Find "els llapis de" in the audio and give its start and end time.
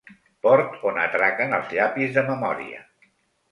1.59-2.25